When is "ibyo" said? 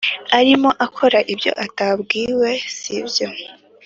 1.33-1.51